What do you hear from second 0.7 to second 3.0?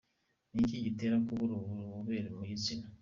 gitera kubura ububobere bwo mu gitsina?.